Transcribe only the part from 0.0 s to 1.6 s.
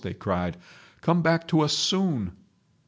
they cried. 'Come back to